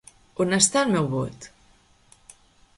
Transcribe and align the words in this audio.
On 0.45 0.55
està 0.57 0.81
el 0.85 0.95
meu 0.95 1.11
vot? 1.13 1.47